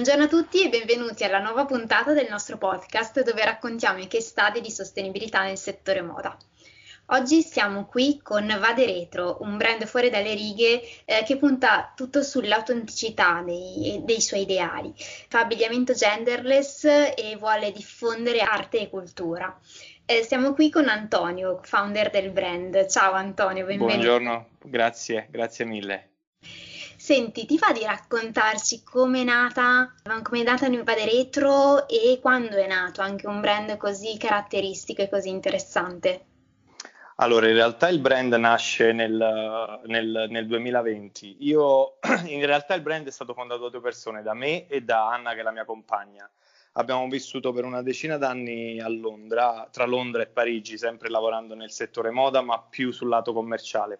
[0.00, 4.28] Buongiorno a tutti e benvenuti alla nuova puntata del nostro podcast dove raccontiamo i case
[4.28, 6.34] study di sostenibilità nel settore moda.
[7.08, 12.22] Oggi siamo qui con Vade Retro, un brand fuori dalle righe eh, che punta tutto
[12.22, 14.90] sull'autenticità dei, dei, suoi ideali.
[14.96, 19.54] Fa abbigliamento genderless e vuole diffondere arte e cultura.
[20.06, 22.86] Eh, siamo qui con Antonio, founder del brand.
[22.86, 23.96] Ciao Antonio, benvenuto.
[23.96, 26.09] Buongiorno, grazie, grazie mille.
[27.10, 29.92] Senti, ti va di raccontarci come è nata,
[30.22, 35.02] come è nata New Vade Retro e quando è nato anche un brand così caratteristico
[35.02, 36.26] e così interessante?
[37.16, 41.38] Allora, in realtà il brand nasce nel, nel, nel, 2020.
[41.40, 45.08] Io, in realtà il brand è stato fondato da due persone, da me e da
[45.08, 46.30] Anna, che è la mia compagna.
[46.74, 51.72] Abbiamo vissuto per una decina d'anni a Londra, tra Londra e Parigi, sempre lavorando nel
[51.72, 53.98] settore moda, ma più sul lato commerciale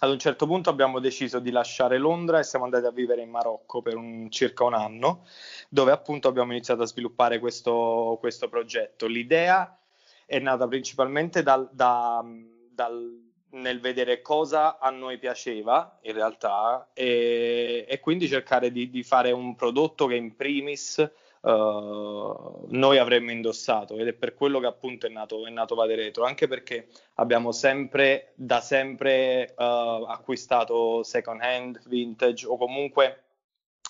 [0.00, 3.30] ad un certo punto abbiamo deciso di lasciare Londra e siamo andati a vivere in
[3.30, 5.26] Marocco per un, circa un anno,
[5.68, 9.06] dove appunto abbiamo iniziato a sviluppare questo, questo progetto.
[9.06, 9.76] L'idea
[10.24, 12.24] è nata principalmente dal, da,
[12.70, 19.02] dal, nel vedere cosa a noi piaceva in realtà e, e quindi cercare di, di,
[19.02, 21.10] fare un prodotto che in primis
[21.42, 25.94] uh, noi avremmo indossato ed è per quello che appunto è nato, è nato Vade
[25.94, 33.22] Retro, anche perché abbiamo sempre, da sempre uh, acquistato second hand, vintage o comunque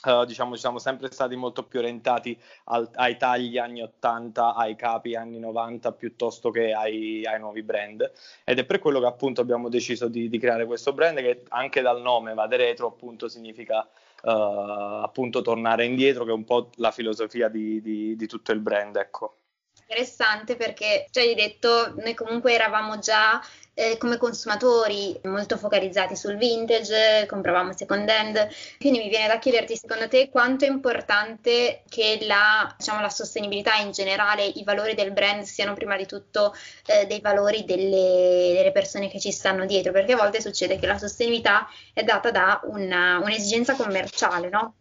[0.01, 5.17] Uh, diciamo, siamo sempre stati molto più orientati al, ai tagli anni 80, ai capi
[5.17, 8.09] anni 90 piuttosto che ai, ai, nuovi brand.
[8.45, 11.81] Ed è per quello che appunto abbiamo deciso di, di, creare questo brand che anche
[11.81, 13.89] dal nome Vade Retro appunto significa
[14.23, 14.29] uh,
[15.03, 18.95] appunto tornare indietro, che è un po' la filosofia di, di, di tutto il brand,
[18.95, 19.38] ecco.
[19.91, 26.37] Interessante perché, cioè, hai detto, noi comunque eravamo già eh, come consumatori molto focalizzati sul
[26.37, 28.49] vintage, compravamo second hand,
[28.79, 33.77] quindi mi viene da chiederti secondo te quanto è importante che la, diciamo, la sostenibilità
[33.77, 38.73] in generale, i valori del brand siano prima di tutto eh, dei valori delle, delle,
[38.73, 42.61] persone che ci stanno dietro, perché a volte succede che la sostenibilità è data da
[42.65, 44.75] una, un'esigenza commerciale, no?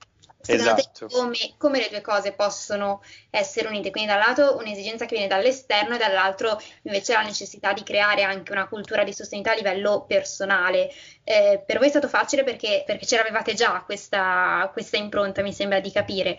[0.54, 1.08] Esatto.
[1.08, 3.92] te come, come, le due cose possono essere unite?
[3.92, 8.24] Quindi da un lato un'esigenza che viene dall'esterno e dall'altro invece la necessità di creare
[8.24, 10.92] anche una cultura di sostenibilità a livello personale.
[11.24, 15.54] Eh, per voi è stato facile perché, perché ce l'avevate già questa, questa impronta, mi
[15.54, 16.38] sembra di capire.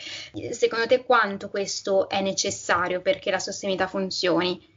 [0.50, 4.76] Secondo te quanto questo è necessario perché la sostenibilità funzioni?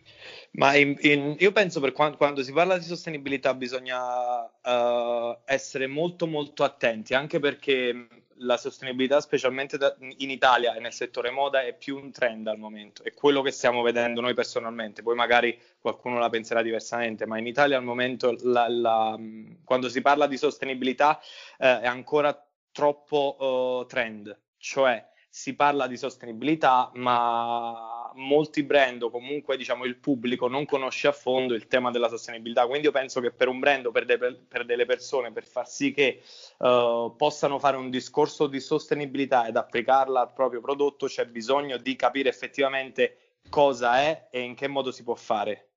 [0.53, 5.87] Ma in, in, io penso che quando, quando, si parla di sostenibilità bisogna uh, essere
[5.87, 8.07] molto molto attenti, anche perché
[8.41, 12.57] la sostenibilità, specialmente da, in Italia e nel settore moda, è più un trend al
[12.57, 15.01] momento, è quello che stiamo vedendo noi personalmente.
[15.01, 19.19] Poi magari qualcuno la penserà diversamente, ma in Italia al momento, la, la,
[19.63, 21.19] quando si parla di sostenibilità,
[21.57, 29.09] eh, è ancora troppo uh, trend, cioè si parla di sostenibilità, ma molti brand o
[29.09, 32.67] comunque diciamo il pubblico non conosce a fondo il tema della sostenibilità.
[32.67, 35.69] Quindi io penso che per un brand o per, de- per delle persone, per far
[35.69, 36.21] sì che
[36.57, 41.95] uh, possano fare un discorso di sostenibilità ed applicarla al proprio prodotto, c'è bisogno di
[41.95, 45.70] capire effettivamente cosa è e in che modo si può fare.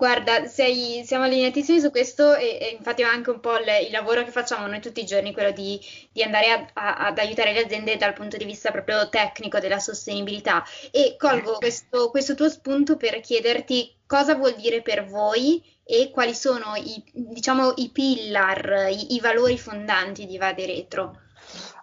[0.00, 3.90] Guarda, sei, siamo allineatissimi su questo e, e infatti è anche un po' il, il,
[3.90, 5.78] lavoro che facciamo noi tutti i giorni, quello di,
[6.10, 9.78] di andare a, a, ad aiutare le aziende dal punto di vista proprio tecnico della
[9.78, 10.64] sostenibilità.
[10.90, 16.34] E colgo questo, questo tuo spunto per chiederti cosa vuol dire per voi e quali
[16.34, 21.20] sono i, diciamo, i pillar, i, i valori fondanti di Vade Retro.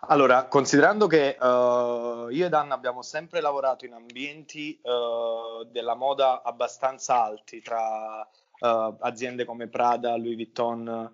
[0.09, 6.44] Allora, considerando che uh, io ed Anna abbiamo sempre lavorato in ambienti uh, della moda
[6.44, 11.12] abbastanza alti, tra uh, aziende come Prada, Louis Vuitton,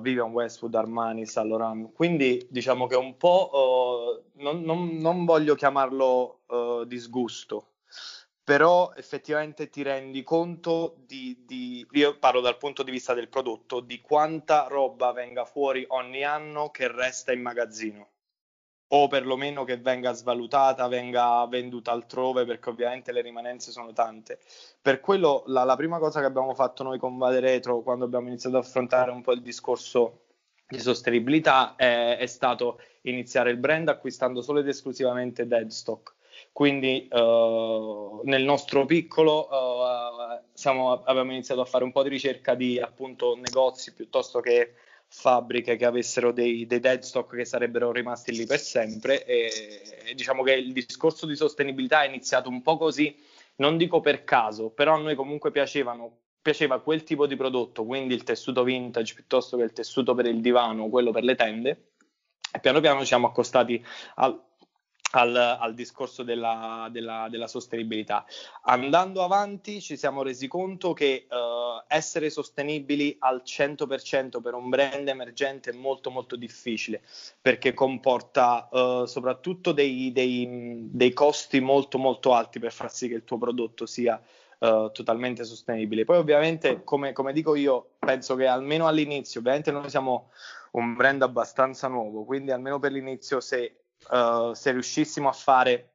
[0.00, 6.40] Vivian Westwood, Armani, Saint Laurent, quindi diciamo che un po' non, non, non, voglio chiamarlo
[6.86, 7.73] disgusto,
[8.44, 13.80] però effettivamente ti rendi conto di, di, io parlo dal punto di vista del prodotto,
[13.80, 18.08] di quanta roba venga fuori ogni anno che resta in magazzino
[18.88, 24.38] o perlomeno che venga svalutata, venga venduta altrove, perché ovviamente le rimanenze sono tante.
[24.80, 28.28] Per quello la, la prima cosa che abbiamo fatto noi con Vade Retro, quando abbiamo
[28.28, 30.26] iniziato ad affrontare un po' il discorso
[30.68, 36.14] di sostenibilità, è, è stato iniziare il brand acquistando solo ed esclusivamente dead stock
[36.52, 42.54] quindi uh, nel nostro piccolo uh, siamo, abbiamo iniziato a fare un po' di ricerca
[42.54, 44.74] di appunto negozi piuttosto che
[45.06, 49.24] fabbriche che avessero dei, dei dead stock che sarebbero rimasti lì per sempre.
[49.24, 49.50] E,
[50.06, 53.16] e diciamo che il discorso di sostenibilità è iniziato un po' così,
[53.56, 58.12] non dico per caso, però a noi comunque piacevano piaceva quel tipo di prodotto, quindi
[58.12, 61.92] il tessuto vintage piuttosto che il tessuto per il divano, quello per le tende,
[62.60, 63.82] piano piano ci siamo accostati
[64.16, 64.38] al,
[65.12, 68.24] al, al discorso della, della, della, sostenibilità.
[68.62, 75.06] Andando avanti ci siamo resi conto che uh, essere sostenibili al 100% per un brand
[75.06, 77.02] emergente è molto molto difficile
[77.40, 83.14] perché comporta uh, soprattutto dei, dei, dei, costi molto molto alti per far sì che
[83.14, 84.20] il tuo prodotto sia
[84.58, 86.04] uh, totalmente sostenibile.
[86.04, 90.30] Poi ovviamente, come, come dico io, penso che almeno all'inizio, ovviamente noi siamo
[90.72, 95.94] un brand abbastanza nuovo, quindi almeno per l'inizio se uh, se riuscissimo a fare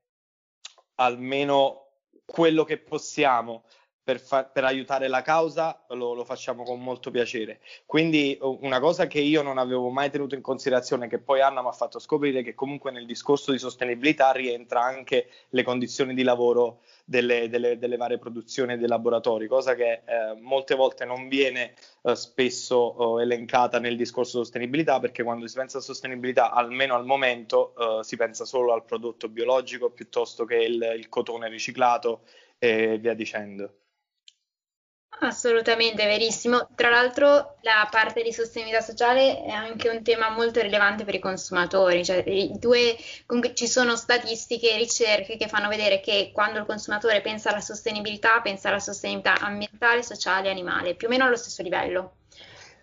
[0.96, 1.88] almeno
[2.25, 3.63] quello che possiamo
[4.10, 7.60] per, fa- per aiutare la causa, lo, lo, facciamo con molto piacere.
[7.86, 11.68] Quindi una cosa che io non avevo mai tenuto in considerazione, che poi Anna mi
[11.68, 16.82] ha fatto scoprire, che comunque nel discorso di sostenibilità rientra anche le condizioni di lavoro
[17.06, 22.16] delle, delle, delle varie produzioni dei laboratori, cosa che eh, molte volte non viene eh,
[22.16, 27.76] spesso eh, elencata nel discorso sostenibilità, perché quando si pensa a sostenibilità, almeno al momento,
[28.00, 32.22] eh, si pensa solo al prodotto biologico piuttosto che il, il cotone riciclato
[32.58, 33.74] e via dicendo.
[35.22, 36.70] Assolutamente, verissimo.
[36.76, 41.20] Tra l'altro la parte di sostenibilità sociale è anche un tema molto rilevante per i
[41.20, 42.96] consumatori, cioè, i due,
[43.54, 48.40] ci sono statistiche e ricerche che fanno vedere che quando il consumatore pensa alla sostenibilità,
[48.42, 52.14] pensa alla sostenibilità ambientale, sociale e animale, più o meno allo stesso livello.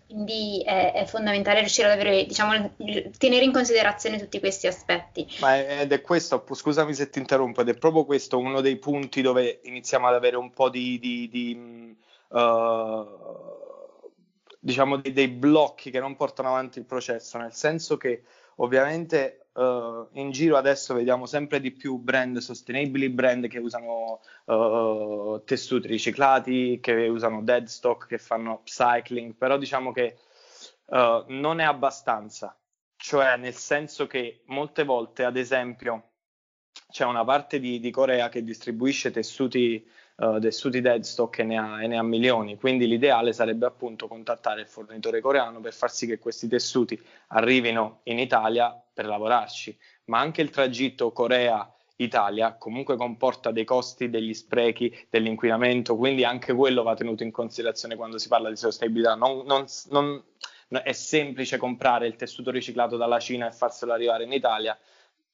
[0.05, 2.75] Quindi è, è fondamentale riuscire ad avere, diciamo,
[3.17, 5.27] tenere in considerazione tutti questi aspetti.
[5.39, 9.21] Ma ed è questo, scusami se ti interrompo, ed è proprio questo uno dei punti
[9.21, 11.95] dove iniziamo ad avere un po' di, di, di
[12.29, 14.11] uh,
[14.59, 18.23] diciamo dei, dei, blocchi che non portano avanti il processo, nel senso che
[18.57, 25.41] ovviamente uh, in giro adesso vediamo sempre di più brand sostenibili, brand che usano uh,
[25.45, 30.17] tessuti riciclati, che usano dead stock, che fanno upcycling, però diciamo che
[30.89, 32.57] non è abbastanza,
[32.95, 36.11] cioè nel senso che molte volte, ad esempio,
[36.89, 39.85] c'è una parte di, di Corea che distribuisce tessuti
[40.17, 44.61] uh, tessuti deadstock e ne, ha, e ne ha milioni, quindi l'ideale sarebbe appunto contattare
[44.61, 50.19] il fornitore coreano per far sì che questi tessuti arrivino in Italia per lavorarci, ma
[50.19, 56.83] anche il tragitto Corea Italia comunque comporta dei costi, degli sprechi, dell'inquinamento, quindi anche quello
[56.83, 59.15] va tenuto in considerazione quando si parla di sostenibilità.
[59.15, 60.23] Non, non, non,
[60.83, 64.77] è semplice comprare il tessuto riciclato dalla Cina e farselo arrivare in Italia,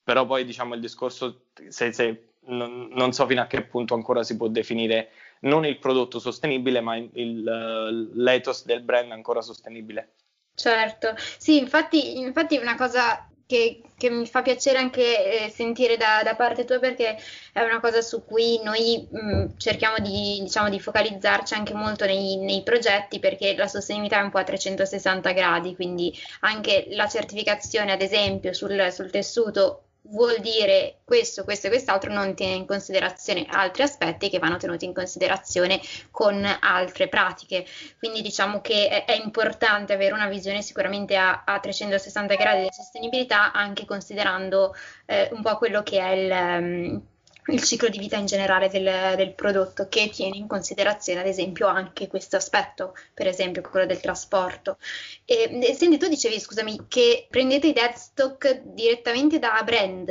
[0.02, 4.22] però poi diciamo il discorso, se, se non, non, so fino a che punto ancora
[4.22, 5.10] si può definire
[5.40, 10.14] non il prodotto sostenibile, ma il, il, l'ethos del brand ancora sostenibile.
[10.54, 16.22] Certo, sì, infatti, infatti una cosa che, che, mi fa piacere anche eh, sentire da,
[16.22, 17.18] da, parte tua perché
[17.52, 22.06] è una cosa su cui noi mh, mm, cerchiamo di, diciamo, di, focalizzarci anche molto
[22.06, 27.08] nei, nei, progetti perché la sostenibilità è un po' a 360 gradi, quindi anche la
[27.08, 32.66] certificazione ad esempio sul, sul tessuto vuol dire questo, questo e quest'altro, non tiene in
[32.66, 35.80] considerazione altri aspetti che vanno tenuti in considerazione
[36.10, 37.64] con altre pratiche.
[37.98, 42.68] Quindi diciamo che è, è importante avere una visione sicuramente a, a 360 gradi di
[42.70, 44.74] sostenibilità, anche considerando
[45.06, 46.30] eh, un po' quello che è il.
[46.30, 47.02] Um,
[47.46, 51.66] il ciclo di vita in generale del, del, prodotto che tiene in considerazione ad esempio
[51.66, 54.78] anche questo aspetto, per esempio quello del trasporto.
[55.24, 60.10] E, senti, tu dicevi, scusami, che prendete i dead stock direttamente da brand?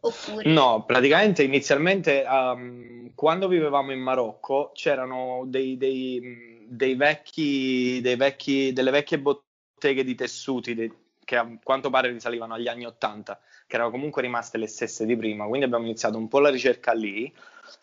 [0.00, 0.50] Oppure...
[0.50, 8.72] No, praticamente inizialmente um, quando vivevamo in Marocco c'erano dei, dei, dei vecchi, dei vecchi,
[8.72, 10.92] delle vecchie botteghe di tessuti dei,
[11.24, 15.16] che a quanto pare risalivano agli anni 80 che erano comunque rimaste le stesse di
[15.16, 17.32] prima, quindi abbiamo iniziato un po' la ricerca lì,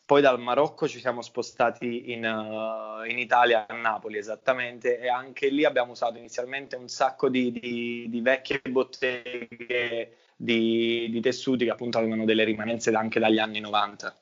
[0.05, 5.49] poi dal Marocco ci siamo spostati in, uh, in Italia, a Napoli esattamente, e anche
[5.49, 11.71] lì abbiamo usato inizialmente un sacco di, di, di vecchie botteghe di, di tessuti che
[11.71, 14.15] appunto avevano delle rimanenze anche dagli anni 90.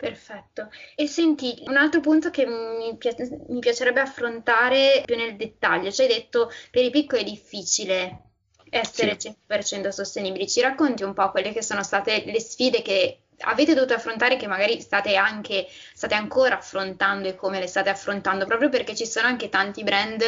[0.00, 0.70] Perfetto.
[0.94, 3.14] E senti, un altro punto che mi, pi-
[3.48, 8.22] mi, piacerebbe affrontare più nel dettaglio, ci hai detto per i piccoli è difficile
[8.70, 9.34] essere sì.
[9.46, 10.48] 100% sostenibili.
[10.48, 14.46] Ci racconti un po' quelle che sono state le sfide che avete dovuto affrontare che
[14.46, 19.28] magari state anche state ancora affrontando e come le state affrontando proprio perché ci sono
[19.28, 20.22] anche tanti brand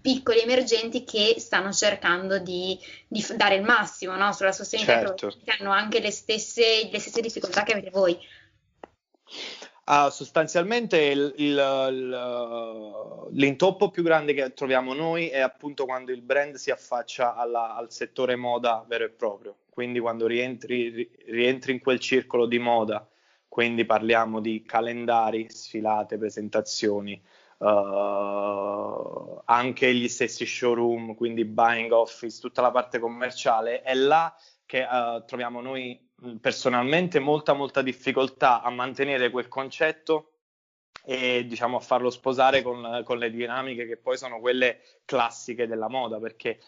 [0.00, 4.32] piccoli emergenti che stanno cercando di, di dare il massimo no?
[4.32, 5.38] sulla sostenibilità certo.
[5.44, 8.18] che hanno anche le stesse, le stesse difficoltà che avete voi
[9.90, 16.22] Uh, sostanzialmente il, il, il, l'intoppo più grande che troviamo noi è appunto quando il
[16.22, 21.80] brand si affaccia alla, al settore moda vero e proprio, quindi quando rientri, rientri in
[21.80, 23.04] quel circolo di moda,
[23.48, 27.20] quindi parliamo di calendari, sfilate, presentazioni,
[27.58, 34.32] uh, anche gli stessi showroom, quindi buying office, tutta la parte commerciale, è là
[34.66, 36.09] che uh, troviamo noi
[36.40, 40.32] personalmente molta molta difficoltà a mantenere quel concetto
[41.04, 45.88] e diciamo a farlo sposare con, con le dinamiche che poi sono quelle classiche della
[45.88, 46.60] moda perché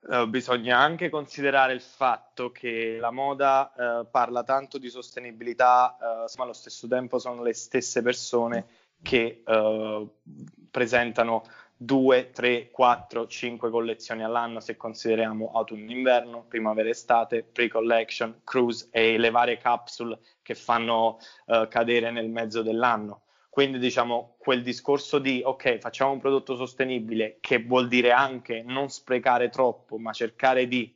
[0.00, 6.04] uh, bisogna anche considerare il fatto che la moda uh, parla tanto di sostenibilità uh,
[6.38, 8.66] ma allo stesso tempo sono le stesse persone
[9.00, 9.44] che
[10.72, 11.44] presentano
[11.80, 19.58] 2, 3, 4, 5 collezioni all'anno se consideriamo autunno-inverno, primavera-estate, pre-collection, cruise e le varie
[19.58, 23.22] capsule che fanno uh, cadere nel mezzo dell'anno.
[23.48, 28.88] Quindi diciamo quel discorso di ok, facciamo un prodotto sostenibile che vuol dire anche non
[28.88, 30.92] sprecare troppo, ma cercare di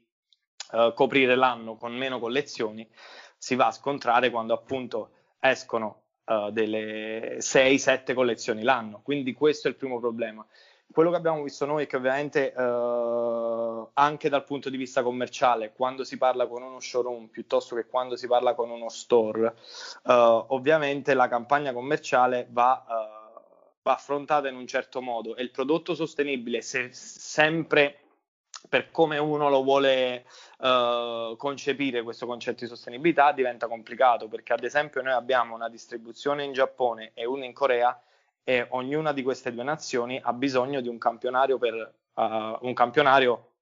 [0.73, 2.89] uh, coprire l'anno con meno collezioni,
[3.39, 9.01] si va a scontrare quando appunto escono uh, delle 6-7 collezioni l'anno.
[9.01, 10.45] Quindi questo è il primo problema
[10.93, 15.73] quello che abbiamo visto noi è che ovviamente eh, anche dal punto di vista commerciale,
[15.73, 19.55] quando si parla con uno showroom piuttosto che quando si parla con uno store,
[20.07, 23.41] eh, ovviamente la campagna commerciale va, eh,
[23.83, 25.35] va, affrontata in un certo modo.
[25.37, 27.99] E il prodotto sostenibile, se sempre
[28.69, 30.25] per come uno lo vuole
[30.59, 36.45] uh, concepire questo concetto di sostenibilità diventa complicato perché ad esempio noi abbiamo una distribuzione
[36.45, 38.01] in Giappone e una in Corea
[38.45, 42.23] e ognuna di queste due nazioni ha bisogno di un campionario per, uh,
[42.61, 43.53] un campionario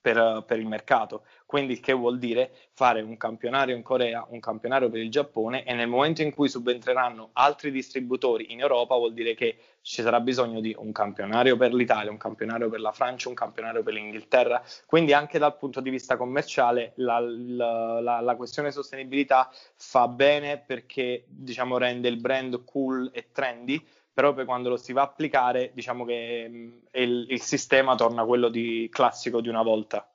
[0.00, 1.24] per, per, il mercato.
[1.44, 5.64] Quindi il che vuol dire fare un campionario in Corea, un campionario per il Giappone
[5.64, 10.20] e nel momento in cui subentreranno altri distributori in Europa vuol dire che ci sarà
[10.20, 14.62] bisogno di un campionario per l'Italia, un campionario per la Francia, un campionario per l'Inghilterra.
[14.86, 20.58] Quindi anche dal punto di vista commerciale la, la, la, la questione sostenibilità fa bene
[20.58, 23.84] perché diciamo, rende il brand cool e trendy
[24.20, 27.94] però poi quando lo si va a applicare diciamo che mh, mm, il, il, sistema
[27.94, 30.06] torna quello di, classico di una volta.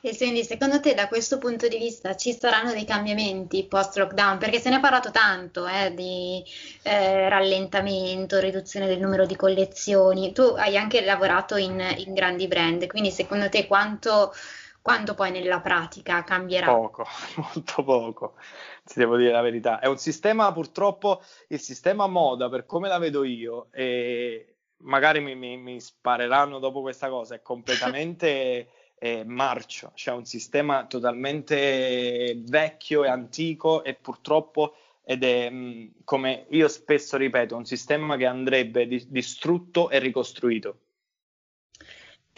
[0.00, 4.38] E quindi secondo te da questo punto di vista ci saranno dei cambiamenti post lockdown?
[4.38, 6.42] Perché se ne è parlato tanto eh, di
[6.82, 10.32] eh, rallentamento, riduzione del numero di collezioni.
[10.32, 14.32] Tu hai anche lavorato in, in grandi brand, quindi secondo te quanto,
[14.88, 16.66] quanto poi nella pratica cambierà?
[16.66, 17.04] Poco,
[17.36, 18.36] molto poco
[18.84, 19.80] ti devo dire la verità.
[19.80, 25.34] È un sistema, purtroppo, il sistema moda, per come la vedo io, e magari mi,
[25.34, 33.04] mi, mi spareranno dopo questa cosa, è completamente eh, marcio, cioè un sistema totalmente vecchio
[33.04, 38.86] e antico e purtroppo ed è, mh, come io spesso ripeto, un sistema che andrebbe
[38.86, 40.78] di- distrutto e ricostruito.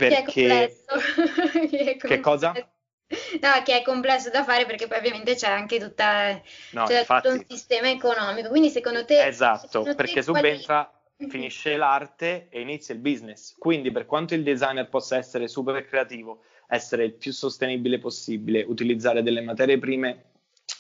[0.09, 0.77] Perché...
[1.71, 2.53] Che, che cosa?
[2.53, 6.41] No, che è complesso da fare perché poi ovviamente c'è anche tutta,
[6.73, 8.49] no, c'è infatti, tutto un sistema economico.
[8.49, 9.27] Quindi secondo te...
[9.27, 11.31] Esatto, secondo perché subentra, quali...
[11.31, 13.57] finisce l'arte e inizia il business.
[13.59, 19.23] Quindi per quanto il designer possa essere super creativo, essere il più sostenibile possibile, utilizzare
[19.23, 20.27] delle materie prime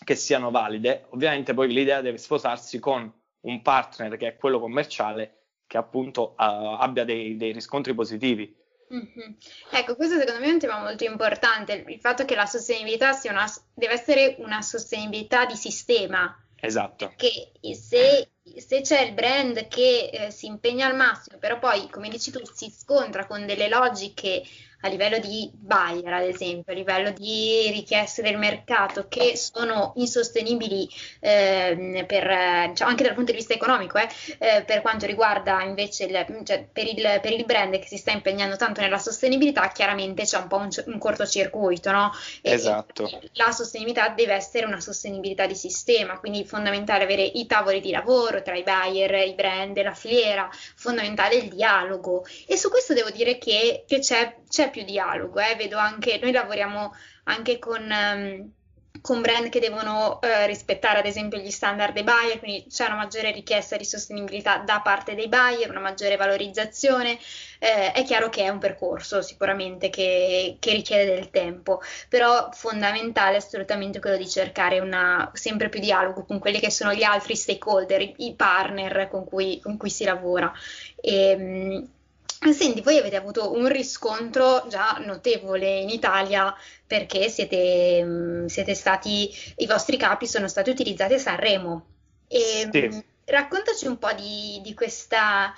[0.04, 5.38] che siano valide, ovviamente poi l'idea deve sposarsi con un partner che è quello commerciale
[5.66, 8.54] che appunto uh, abbia dei, dei riscontri positivi
[8.92, 9.32] Mm-hmm.
[9.70, 13.30] Ecco, questo secondo me è un tema molto importante, il fatto che la sostenibilità sia
[13.30, 16.36] una, deve essere una sostenibilità di sistema.
[16.56, 17.12] Esatto.
[17.16, 22.08] Che se, se c'è il brand che eh, si impegna al massimo, però poi, come
[22.08, 24.42] dici tu, si scontra con delle logiche
[24.80, 30.88] a livello di buyer, ad esempio, a livello di richieste del mercato che sono insostenibili
[31.20, 34.08] eh, per, diciamo, anche dal punto di vista economico, eh,
[34.38, 38.10] eh, per quanto riguarda invece il, cioè, per, il, per, il, brand che si sta
[38.12, 42.12] impegnando tanto nella sostenibilità, chiaramente c'è un po' un, un cortocircuito, no?
[42.40, 43.10] E, esatto.
[43.32, 47.90] la sostenibilità deve essere una sostenibilità di sistema, quindi è fondamentale avere i tavoli di
[47.90, 52.24] lavoro tra i buyer, i brand, la filiera, fondamentale il dialogo.
[52.46, 55.54] E su questo devo dire che, che c'è, c'è più dialogo, eh.
[55.56, 58.50] vedo anche, noi lavoriamo anche con, um,
[59.00, 62.96] con brand che devono uh, rispettare ad esempio gli standard dei buyer, quindi c'è una
[62.96, 67.18] maggiore richiesta di sostenibilità da parte dei buyer, una maggiore valorizzazione,
[67.58, 73.36] eh, è chiaro che è un percorso sicuramente che, che, richiede del tempo, però fondamentale
[73.36, 78.00] assolutamente quello di cercare una, sempre più dialogo con quelli che sono gli altri stakeholder,
[78.00, 80.52] i, i partner con cui, con cui si lavora.
[81.00, 81.88] E, ehm,
[82.48, 86.54] Senti, voi avete avuto un riscontro già notevole in Italia
[86.86, 91.86] perché siete, mm, siete stati, i vostri capi sono stati utilizzati a Sanremo.
[92.28, 92.88] E, sì.
[92.88, 95.52] Mm, raccontaci un po' di, di, questa,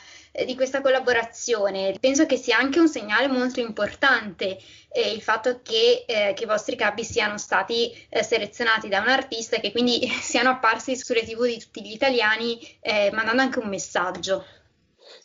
[0.45, 1.95] di, questa, collaborazione.
[2.01, 4.59] Penso che sia anche un segnale molto importante
[4.89, 9.09] eh, il fatto che, eh, che, i vostri capi siano stati eh, selezionati da un
[9.09, 13.61] artista e che quindi siano apparsi sulle tv di tutti gli italiani, eh, mandando anche
[13.61, 14.45] un messaggio.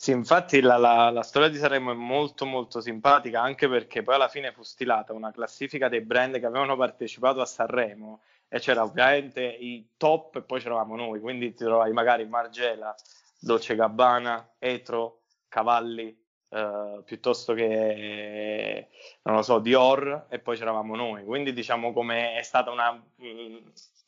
[0.08, 4.16] Sì, infatti la, la, la, storia di Sanremo è molto molto simpatica anche perché poi
[4.16, 8.84] alla fine fu stilata una classifica dei brand che avevano partecipato a Sanremo e c'era
[8.84, 12.96] ovviamente i top e poi c'eravamo noi, quindi ti trovavi magari Margela,
[13.38, 16.18] Dolce Gabbana, Etro, Cavalli,
[16.52, 18.88] eh, piuttosto che,
[19.24, 23.58] non lo so, Dior e poi c'eravamo noi, quindi diciamo come è stata una, mm,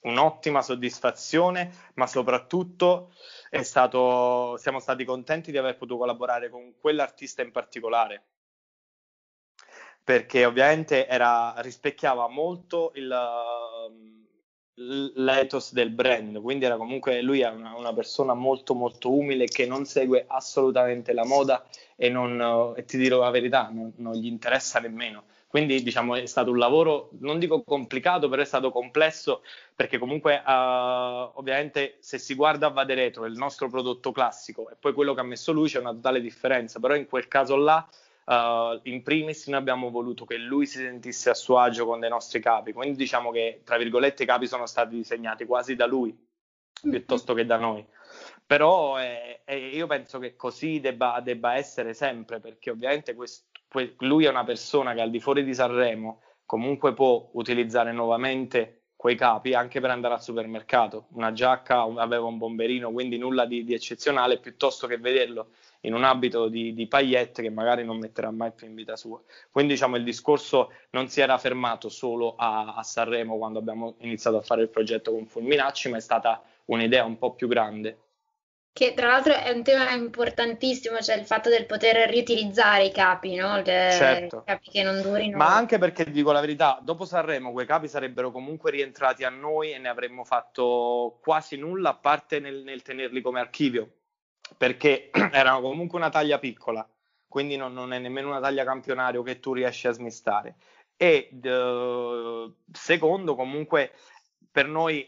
[0.02, 3.14] un'ottima soddisfazione, ma soprattutto
[3.62, 8.24] stato, siamo stati contenti di aver potuto collaborare con quell'artista in particolare
[10.10, 13.16] perché ovviamente era, rispecchiava molto il,
[15.14, 19.68] l'ethos del brand, quindi era comunque lui è una, una, persona molto molto umile che
[19.68, 21.64] non segue assolutamente la moda
[21.96, 25.26] e, non, e ti dirò la verità, non, non gli interessa nemmeno.
[25.50, 29.42] Quindi diciamo è stato un lavoro, non dico complicato, però è stato complesso
[29.76, 34.76] perché comunque uh, ovviamente se si guarda a Vade Retro, il nostro prodotto classico e
[34.80, 37.84] poi quello che ha messo lui c'è una totale differenza, però in quel caso là
[38.26, 42.12] uh, in primis noi abbiamo voluto che lui si sentisse a suo agio con dei
[42.12, 46.16] nostri capi, quindi diciamo che tra virgolette i capi sono stati disegnati quasi da lui
[46.80, 47.84] piuttosto che da noi.
[48.46, 53.49] Però eh, eh, io penso che così debba, debba essere sempre, perché ovviamente questo
[54.00, 59.16] lui è una persona che al di fuori di Sanremo comunque può utilizzare nuovamente quei
[59.16, 61.06] capi anche per andare al supermercato.
[61.12, 66.04] Una giacca, aveva un bomberino, quindi nulla di, di eccezionale, piuttosto che vederlo in un
[66.04, 69.22] abito di, di paillette che magari non metterà mai più in vita sua.
[69.52, 74.36] Quindi diciamo il discorso non si era fermato solo a, a Sanremo quando abbiamo iniziato
[74.36, 77.98] a fare il progetto con Fulminacci, ma è stata un'idea un po' più grande
[78.72, 83.36] che tra l'altro è un tema importantissimo, cioè il fatto del poter riutilizzare i capi,
[83.36, 83.58] no?
[83.58, 84.44] Le, certo.
[84.46, 85.38] capi che non durino.
[85.38, 89.74] Ma anche perché dico la verità, dopo Sanremo quei capi sarebbero comunque rientrati a noi
[89.74, 93.90] e ne avremmo fatto quasi nulla a parte nel, nel tenerli come archivio,
[94.56, 96.88] perché erano comunque una taglia piccola,
[97.28, 100.56] quindi non, non, è nemmeno una taglia campionario che tu riesci a smistare.
[100.96, 103.94] E uh, secondo, comunque
[104.52, 105.08] per noi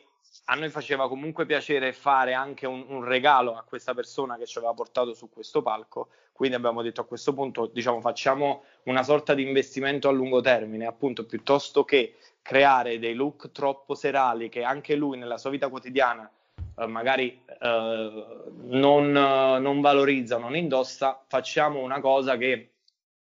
[0.51, 4.57] a noi faceva comunque piacere fare anche un, un, regalo a questa persona che ci
[4.57, 9.33] aveva portato su questo palco, quindi abbiamo detto a questo punto, diciamo, facciamo una sorta
[9.33, 14.95] di investimento a lungo termine, appunto, piuttosto che creare dei look troppo serali che anche
[14.95, 16.29] lui nella sua vita quotidiana
[16.77, 22.71] eh, magari eh, non, non valorizza, non indossa, facciamo una cosa che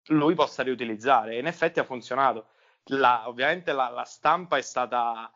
[0.07, 1.37] lui possa riutilizzare.
[1.37, 2.47] E in effetti ha funzionato.
[2.87, 5.31] La, ovviamente la, la stampa è stata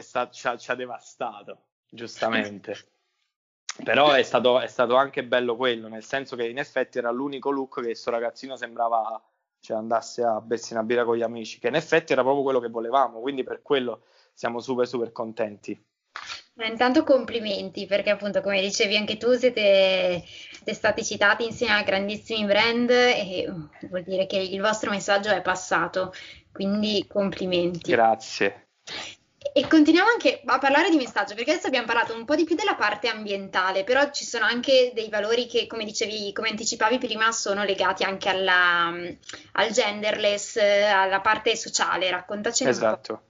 [0.00, 2.76] stato, ci, ha, ci ha devastato, giustamente.
[3.84, 7.50] Però è stato, è stato, anche bello quello, nel senso che in effetti era l'unico
[7.50, 9.22] look che questo ragazzino sembrava
[9.60, 12.60] cioè, andasse a bersi una birra con gli amici, che in effetti era proprio quello
[12.60, 15.80] che volevamo, quindi per quello siamo super super contenti.
[16.54, 21.82] Ma intanto complimenti, perché appunto come dicevi anche tu siete, siete stati citati insieme a
[21.82, 23.50] grandissimi brand e
[23.88, 26.12] vuol dire che il vostro messaggio è passato,
[26.52, 27.90] quindi complimenti.
[27.90, 28.68] Grazie.
[29.54, 32.56] E continuiamo anche a parlare di messaggio, perché adesso abbiamo parlato un po' di più
[32.56, 37.32] della parte ambientale, però ci sono anche dei valori che, come dicevi, come anticipavi prima,
[37.32, 38.86] sono legati anche alla,
[39.52, 42.10] al genderless, alla parte sociale.
[42.10, 43.24] Raccontaci esatto.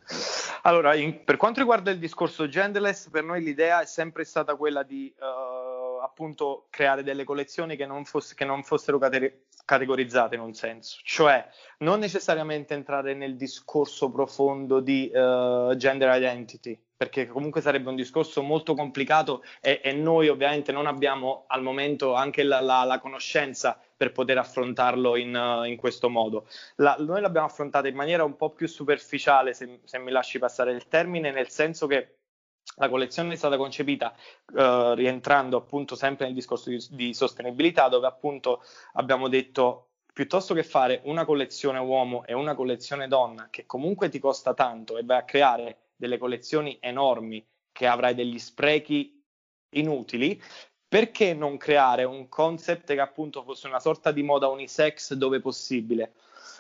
[0.63, 4.85] Allora, in, per quanto riguarda il discorso genderless, per noi l'idea è sempre stata quella
[4.85, 5.72] di uh,
[6.03, 10.99] appunto creare delle collezioni che non, fosse, che non fossero cate- categorizzate in un senso,
[11.05, 11.47] cioè
[11.79, 18.43] non necessariamente entrare nel discorso profondo di uh, gender identity, perché comunque sarebbe un discorso
[18.43, 23.81] molto complicato e, e noi ovviamente non abbiamo al momento anche la, la, la conoscenza
[23.97, 26.47] per poter affrontarlo in, uh, in questo modo.
[26.77, 30.73] La, noi l'abbiamo affrontata in maniera un po' più superficiale, se, se mi lasci passare
[30.73, 32.17] il termine, nel senso che
[32.77, 34.15] la collezione è stata concepita
[34.53, 38.63] uh, rientrando appunto sempre nel discorso di, di, sostenibilità, dove appunto
[38.95, 44.19] abbiamo detto piuttosto che fare una collezione uomo e una collezione donna che comunque ti
[44.19, 49.23] costa tanto e vai a creare delle collezioni enormi che avrai degli sprechi
[49.71, 50.41] inutili,
[50.87, 56.13] perché non creare un concept che appunto fosse una sorta di moda unisex dove possibile?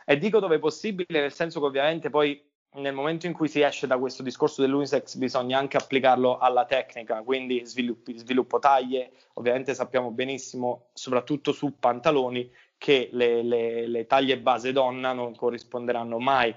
[0.06, 2.42] E dico dove possibile nel senso che ovviamente poi
[2.74, 7.22] nel momento in cui si esce da questo discorso dell'unisex bisogna anche applicarlo alla tecnica,
[7.22, 14.38] quindi sviluppi, sviluppo taglie, ovviamente sappiamo benissimo, soprattutto su pantaloni, che le, le, le taglie
[14.38, 16.54] base donna non corrisponderanno mai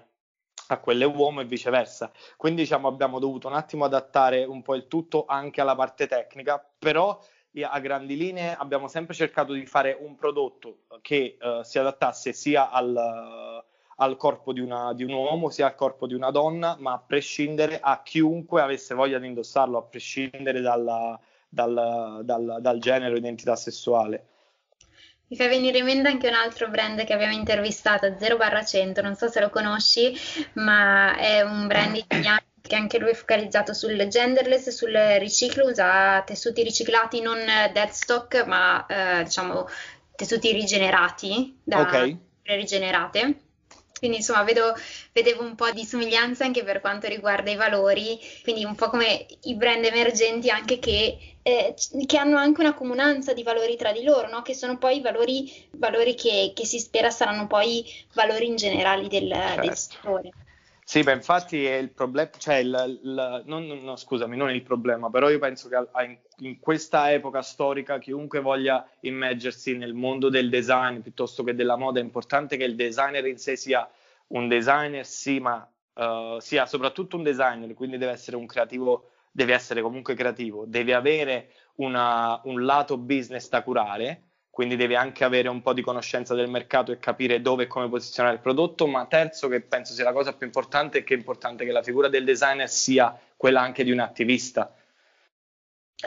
[0.67, 2.12] a quelle uomo e viceversa.
[2.38, 6.65] Quindi diciamo abbiamo dovuto un attimo adattare un po' il tutto anche alla parte tecnica,
[6.80, 7.19] però
[7.62, 12.69] a grandi linee abbiamo sempre cercato di fare un prodotto che uh, si adattasse sia
[12.69, 13.63] al,
[13.96, 17.04] al corpo di, una, di, un uomo sia al corpo di una donna, ma a
[17.06, 23.18] prescindere a chiunque avesse voglia di indossarlo, a prescindere dalla, dal, dal, dal genere o
[23.18, 24.28] identità sessuale.
[25.28, 29.02] Mi fa venire in mente anche un altro brand che abbiamo intervistato, 0 barra 100,
[29.02, 30.14] non so se lo conosci,
[30.54, 36.22] ma è un brand italiano che anche lui è focalizzato sul genderless, sul riciclo, usa
[36.24, 37.38] tessuti riciclati, non
[37.74, 39.68] dead stock, ma eh, diciamo
[40.16, 42.18] tessuti rigenerati da okay.
[42.44, 43.45] rigenerate.
[43.98, 44.74] Quindi insomma vedo,
[45.14, 49.26] vedevo un po' di somiglianza anche per quanto riguarda i valori, quindi un po' come
[49.44, 51.74] i brand emergenti anche che, eh,
[52.06, 54.42] che hanno anche una comunanza di valori tra di loro, no?
[54.42, 59.32] che sono poi valori, valori che, che, si spera saranno poi valori in generale del,
[59.32, 59.62] certo.
[59.62, 60.32] del settore.
[60.88, 64.62] Sì, beh, infatti è il problema, cioè il, il, non, no, scusami, non è il
[64.62, 66.15] problema, però io penso che in,
[66.48, 72.00] in, questa epoca storica chiunque voglia immergersi nel mondo del design piuttosto che della moda,
[72.00, 73.89] è importante che il designer in sé sia
[74.28, 79.56] un designer, sì, ma uh, sia soprattutto un designer, quindi deve essere un creativo, deve
[79.56, 84.21] essere comunque creativo, deve avere una, un lato business da curare
[84.56, 87.89] quindi devi anche avere un po' di conoscenza del mercato e capire dove e come
[87.89, 91.18] posizionare il prodotto, ma terzo che penso sia la cosa più importante è che è
[91.18, 94.74] importante che la figura del designer sia quella anche di un attivista,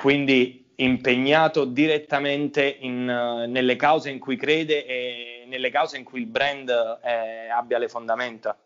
[0.00, 6.26] quindi impegnato direttamente in, nelle cause in cui crede e nelle cause in cui il
[6.26, 6.70] brand
[7.04, 8.56] eh, abbia le fondamenta.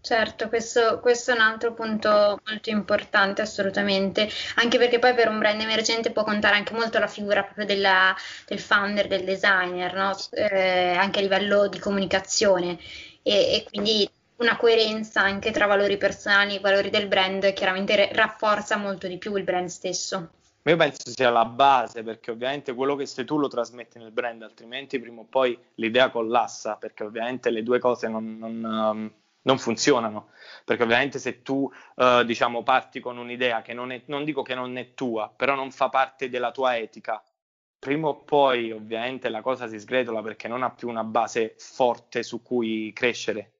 [0.00, 5.38] Certo, questo, questo, è un altro punto molto importante assolutamente, anche perché poi per un
[5.38, 8.14] brand emergente può contare anche molto la figura proprio della,
[8.46, 10.16] del founder, del designer, no?
[10.30, 12.78] eh, anche a livello di comunicazione
[13.22, 18.76] e, e, quindi una coerenza anche tra valori personali e valori del brand chiaramente rafforza
[18.76, 20.30] molto di più il brand stesso.
[20.62, 24.42] Io penso sia la base perché ovviamente quello che sei tu lo trasmetti nel brand,
[24.42, 28.38] altrimenti prima o poi l'idea collassa perché ovviamente le due cose non...
[28.38, 30.30] non um non funzionano,
[30.64, 34.54] perché ovviamente se tu eh, diciamo parti con un'idea che non, è, non dico che
[34.54, 37.22] non è tua, però non fa parte della tua etica,
[37.78, 42.22] prima o poi ovviamente la cosa si sgretola perché non ha più una base forte
[42.22, 43.52] su cui crescere.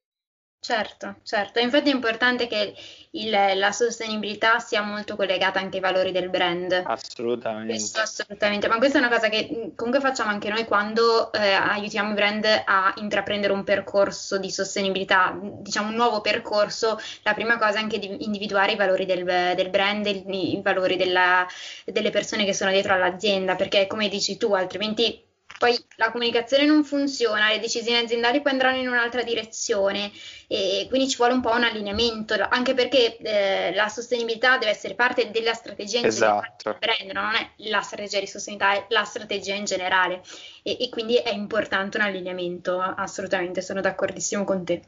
[0.61, 2.75] Certo, certo, infatti è importante che
[3.13, 6.83] il, la sostenibilità sia molto collegata anche ai valori del brand.
[6.85, 7.69] Assolutamente.
[7.69, 12.11] Questo, assolutamente, ma questa è una cosa che comunque facciamo anche noi quando eh, aiutiamo
[12.11, 17.79] i brand a intraprendere un percorso di sostenibilità, diciamo un nuovo percorso, la prima cosa
[17.79, 21.47] è anche di individuare i valori del, del brand, i, i valori della,
[21.85, 25.25] delle persone che sono dietro all'azienda, perché come dici tu, altrimenti
[25.59, 30.13] poi la comunicazione non funziona, le decisioni aziendali poi andranno in un'altra direzione
[30.47, 34.95] e quindi ci vuole un po' un allineamento, anche perché eh, la sostenibilità deve essere
[34.95, 36.47] parte della strategia in esatto.
[36.57, 40.23] generale del brand, non è la strategia di sostenibilità, è la strategia in generale
[40.63, 44.83] e, e quindi è importante un allineamento, assolutamente, sono d'accordissimo con te.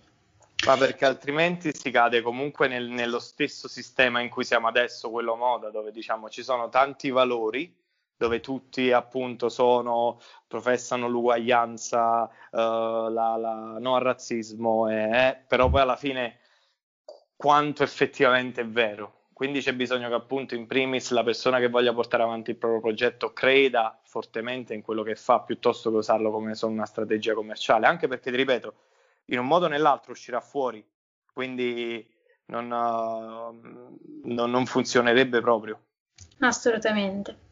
[0.67, 5.35] Ma perché altrimenti si cade comunque nel, nello stesso sistema in cui siamo adesso, quello
[5.35, 7.75] moda, dove diciamo ci sono tanti valori
[8.21, 15.81] dove tutti appunto sono, professano l'uguaglianza, uh, la, la, no al razzismo, eh, però poi
[15.81, 16.41] alla fine
[17.35, 19.29] quanto effettivamente è vero.
[19.33, 22.83] Quindi c'è bisogno che appunto in primis la persona che voglia portare avanti il proprio
[22.83, 27.87] progetto creda fortemente in quello che fa piuttosto che usarlo come solo una strategia commerciale,
[27.87, 28.75] anche perché ti ripeto,
[29.27, 30.87] in un modo o nell'altro uscirà fuori,
[31.33, 32.07] quindi
[32.45, 35.81] non, uh, non, non funzionerebbe proprio.
[36.41, 37.49] Assolutamente.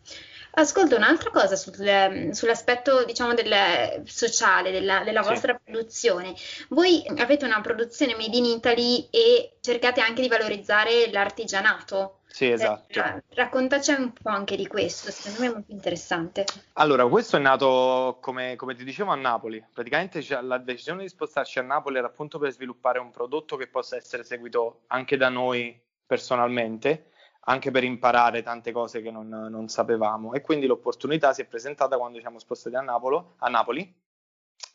[0.58, 5.70] Ascolta un'altra cosa sul, sull'aspetto diciamo del sociale della, della vostra sì.
[5.70, 6.34] produzione.
[6.70, 12.22] Voi avete una produzione made in Italy e cercate anche di valorizzare l'artigianato.
[12.26, 12.98] Sì, esatto.
[12.98, 16.44] Eh, raccontaci un po' anche di questo, secondo me è molto interessante.
[16.72, 19.64] Allora, questo è nato, come, come ti dicevo, a Napoli.
[19.72, 23.94] Praticamente la decisione di spostarci a Napoli era appunto per sviluppare un prodotto che possa
[23.94, 27.10] essere seguito anche da noi personalmente
[27.48, 31.96] anche per imparare tante cose che non, non, sapevamo e quindi l'opportunità si è presentata
[31.96, 33.94] quando siamo spostati a, Napolo, a Napoli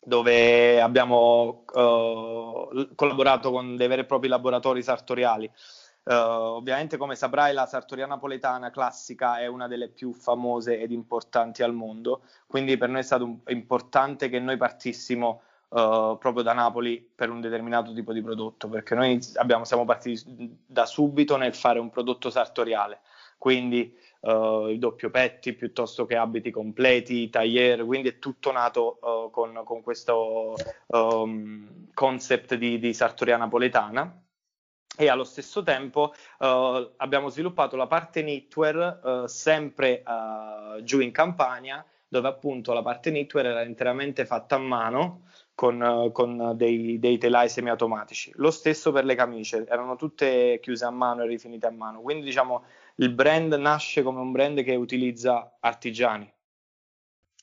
[0.00, 5.50] dove abbiamo uh, collaborato con dei veri e propri laboratori sartoriali.
[6.02, 11.62] Uh, ovviamente, come saprai, la sartoria napoletana classica è una delle più famose ed importanti
[11.62, 15.40] al mondo, quindi per noi è stato importante che noi partissimo
[15.74, 20.56] uh, proprio da Napoli per un determinato tipo di prodotto, perché noi abbiamo, siamo partiti
[20.66, 23.00] da subito nel fare un prodotto sartoriale,
[23.38, 29.30] quindi uh, i doppio petti piuttosto che abiti completi, tagliere, quindi è tutto nato uh,
[29.30, 30.54] con, con, questo
[30.86, 34.20] um, concept di, di sartoria napoletana.
[34.96, 41.10] E allo stesso tempo uh, abbiamo sviluppato la parte knitwear uh, sempre uh, giù in
[41.10, 45.22] Campania dove appunto la parte knitwear era interamente fatta a mano
[45.54, 48.32] con, con dei, dei, telai semiautomatici.
[48.36, 52.00] Lo stesso per le camicie, erano tutte chiuse a mano e rifinite a mano.
[52.00, 52.64] Quindi diciamo
[52.96, 56.32] il brand nasce come un brand che utilizza artigiani.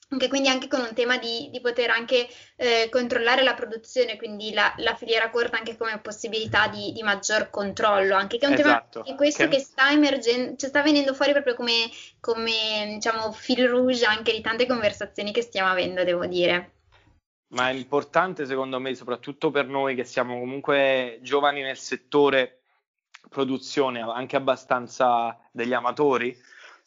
[0.10, 4.54] anche quindi anche con un tema di, di poter anche eh, controllare la produzione, quindi
[4.54, 8.56] la, la, filiera corta anche come possibilità di, di, maggior controllo, anche che è un
[8.56, 9.04] esatto.
[9.04, 13.32] tema di questo che, che sta emergendo, cioè sta venendo fuori proprio come, come diciamo
[13.32, 16.81] fil rouge anche di tante conversazioni che stiamo avendo, devo dire.
[17.52, 22.62] Ma è importante secondo me, soprattutto per noi che siamo comunque giovani nel settore
[23.30, 26.38] produzione, anche abbastanza degli amatori,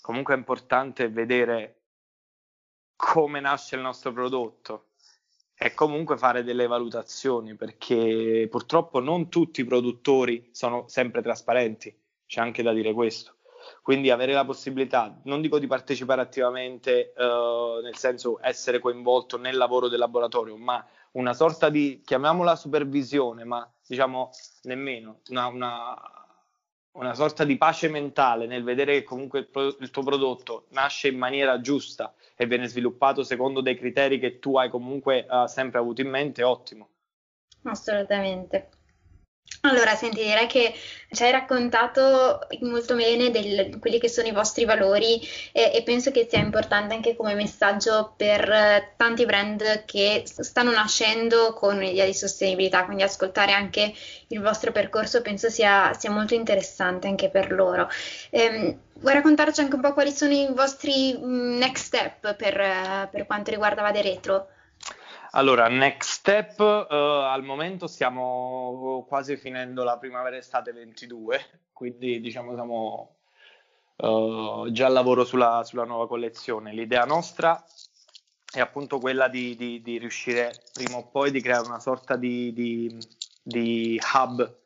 [0.01, 1.81] comunque è importante vedere
[2.97, 4.89] come nasce il nostro prodotto
[5.55, 11.95] e comunque fare delle valutazioni perché purtroppo non tutti i produttori sono sempre trasparenti,
[12.27, 13.34] c'è anche da dire questo.
[13.83, 19.57] Quindi avere la possibilità, non dico di partecipare attivamente, eh, nel senso essere coinvolto nel
[19.57, 24.31] lavoro del laboratorio, ma una sorta di, chiamiamola supervisione, ma diciamo
[24.63, 26.25] nemmeno, una, una
[26.95, 31.09] una sorta di pace mentale nel vedere che comunque il, pro- il, tuo prodotto nasce
[31.09, 35.79] in maniera giusta e viene sviluppato secondo dei criteri che tu hai comunque uh, sempre
[35.79, 36.89] avuto in mente, ottimo.
[37.65, 38.69] Assolutamente.
[39.67, 40.75] Allora, senti, direi che
[41.11, 45.19] ci hai raccontato molto bene di quelli che sono i vostri valori
[45.53, 50.71] e, e, penso che sia importante anche come messaggio per eh, tanti brand che stanno
[50.71, 53.95] nascendo con un'idea di sostenibilità, quindi ascoltare anche
[54.29, 57.89] il vostro percorso penso sia, sia molto interessante anche per loro.
[58.31, 63.25] Ehm, vuoi raccontarci anche un po' quali sono i vostri mm, next step per, per
[63.25, 64.49] quanto riguarda Vade Retro?
[65.37, 72.55] Allora, next step, uh, al momento stiamo quasi finendo la primavera estate 22, quindi diciamo
[72.55, 73.17] siamo
[73.97, 76.73] uh, già al lavoro sulla, sulla, nuova collezione.
[76.73, 77.61] L'idea nostra
[78.49, 82.97] è appunto quella di, di, di riuscire prima o poi di creare una sorta di,
[83.43, 84.57] di hub,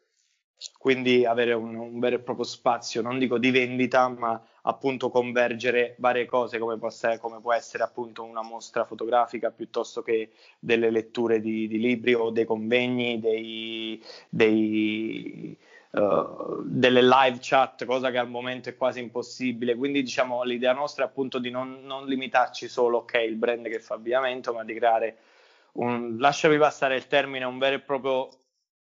[0.79, 5.95] quindi avere un, un vero e proprio spazio, non dico di vendita, ma appunto convergere
[5.99, 11.41] varie cose come, possa, come, può essere appunto una mostra fotografica piuttosto che delle letture
[11.41, 15.57] di, di libri o dei convegni, dei, dei,
[15.93, 19.77] uh, delle live chat, cosa che al momento è quasi impossibile.
[19.77, 23.79] Quindi diciamo l'idea nostra è appunto di non, non limitarci solo, ok, il brand che
[23.79, 25.17] fa avviamento, ma di creare
[25.73, 28.29] un, lasciami passare il termine, un vero e proprio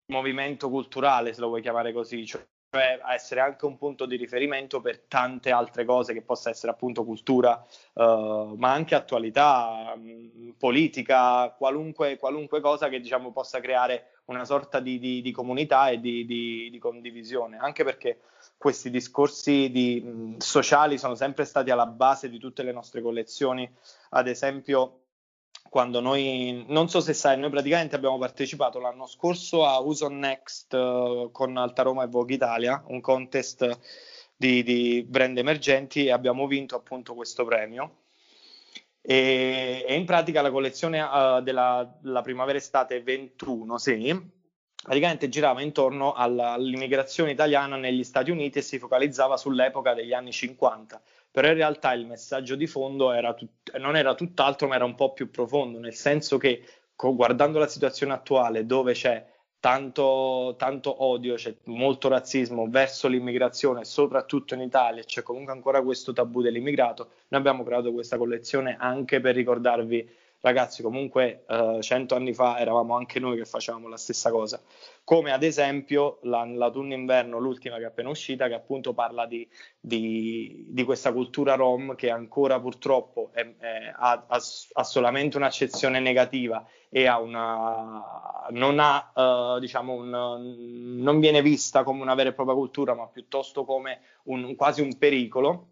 [0.07, 4.81] movimento culturale, se lo vuoi chiamare così, cioè cioè essere anche un punto di riferimento
[4.81, 7.65] per tante altre cose che possa essere appunto cultura,
[7.95, 14.45] uh, ma anche attualità, mh, mm, politica, qualunque, qualunque, cosa che diciamo possa creare una
[14.45, 18.21] sorta di, di, di comunità e di, di, condivisione, anche perché
[18.59, 23.71] questi discorsi mh, mm, sociali sono sempre stati alla base di tutte le nostre collezioni,
[24.11, 25.06] ad esempio
[25.77, 30.19] quando noi, non so se sai, noi praticamente abbiamo partecipato l'anno scorso a Who's on
[30.19, 33.79] Next uh, con Alta Roma e Vogue Italia, un contest
[34.35, 38.05] di, di, brand emergenti e abbiamo vinto appunto questo premio.
[39.03, 44.19] E, e in pratica la collezione uh, della primavera-estate 21, sì,
[44.83, 50.33] praticamente girava intorno alla, all'immigrazione italiana negli Stati Uniti e si focalizzava sull'epoca degli anni
[50.33, 51.03] 50
[51.37, 54.95] però in realtà il messaggio di fondo era tut- non era tutt'altro, ma era un
[54.95, 59.23] po' più profondo, nel senso che co- guardando la situazione attuale dove c'è
[59.61, 66.15] tanto, tanto, odio, c'è molto razzismo verso l'immigrazione, soprattutto in Italia, c'è comunque ancora questo
[66.15, 70.09] tabù dell'immigrato, noi abbiamo creato questa collezione anche per ricordarvi
[70.47, 74.63] ragazzi, comunque eh, cento anni fa eravamo anche noi che facevamo la stessa cosa.
[75.03, 79.49] Come ad esempio la, l'autunno inverno, l'ultima che è appena uscita, che appunto parla di,
[79.81, 86.65] di, di questa cultura rom che ancora purtroppo è, è, ha, ha, solamente un'accezione negativa
[86.89, 92.35] e ha una, non, ha, uh, diciamo un, non viene vista come una vera e
[92.35, 95.71] propria cultura, ma piuttosto come un, quasi un pericolo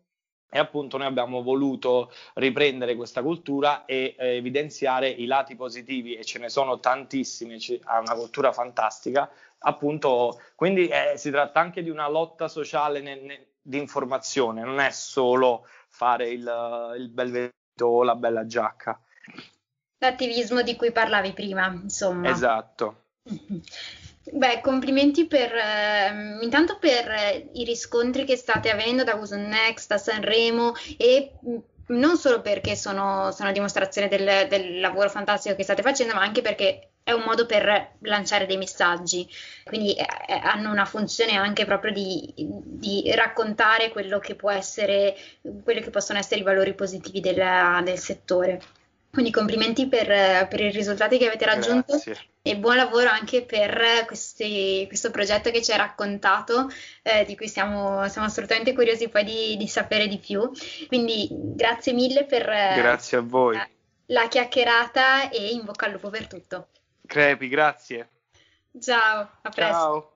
[0.55, 6.25] e appunto noi abbiamo voluto riprendere questa cultura e eh, evidenziare i lati positivi e
[6.25, 11.91] ce ne sono tantissimi, ha una cultura fantastica, appunto, quindi eh, si tratta anche di
[11.91, 17.87] una lotta sociale ne, ne, di informazione, non è solo fare il, il bel vestito
[17.87, 18.97] o la bella giacca.
[19.99, 22.29] L'attivismo di cui parlavi prima, insomma.
[22.29, 23.07] Esatto.
[24.33, 29.89] Beh, complimenti per eh, intanto per eh, i riscontri che state avendo da Uso Next,
[29.89, 31.57] da Sanremo e mm,
[31.89, 36.41] non solo perché sono, sono dimostrazione del, del, lavoro fantastico che state facendo, ma anche
[36.41, 39.29] perché è un modo per lanciare dei messaggi,
[39.63, 45.15] quindi eh, eh hanno una funzione anche proprio di, di, raccontare quello che può essere,
[45.63, 48.59] quelli che possono essere i valori positivi della, del settore.
[49.15, 52.17] Quindi complimenti per, per, i risultati che avete raggiunto Grazie.
[52.43, 56.69] e buon lavoro anche per questi, questo progetto che ci hai raccontato,
[57.03, 60.51] eh, di cui siamo, siamo, assolutamente curiosi poi di, di, sapere di più.
[60.89, 62.45] Quindi grazie mille per...
[62.45, 63.57] Grazie a voi.
[64.07, 66.69] la chiacchierata e in bocca al lupo per tutto.
[67.07, 68.09] Crepi, grazie.
[68.81, 69.73] Ciao, a presto.
[69.73, 70.14] Ciao.